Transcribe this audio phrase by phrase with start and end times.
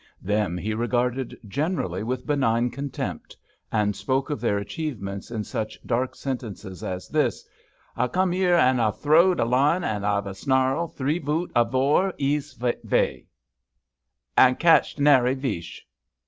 [0.23, 3.37] Them he regarded gener ally with benign contempt,
[3.71, 7.45] and spoke of their achievements in such dark sentences as this:"
[7.95, 12.15] A come 'ere, an' a throwed a line al av a snarl, three voot avore
[12.17, 13.27] 'ees 45 HAMPSHIRE VIGNETTES vace,
[14.47, 15.81] an' catched nara veesh!